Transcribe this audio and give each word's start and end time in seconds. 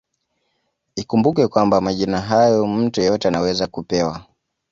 Ikumbukwe 0.95 1.47
kwamba 1.47 1.81
majina 1.81 2.19
hayo 2.21 2.67
mtu 2.67 2.99
yeyote 3.01 3.27
anaweza 3.27 3.67
kupewa 3.67 4.25